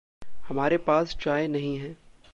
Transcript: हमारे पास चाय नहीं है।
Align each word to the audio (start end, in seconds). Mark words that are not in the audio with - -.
हमारे 0.47 0.77
पास 0.77 1.17
चाय 1.21 1.47
नहीं 1.47 1.77
है। 1.77 1.97